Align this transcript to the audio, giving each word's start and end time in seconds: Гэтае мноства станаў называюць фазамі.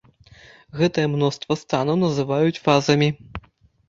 Гэтае 0.79 1.03
мноства 1.15 1.57
станаў 1.63 1.99
называюць 2.05 2.61
фазамі. 2.69 3.11